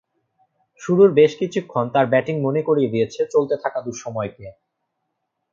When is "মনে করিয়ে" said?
2.45-2.91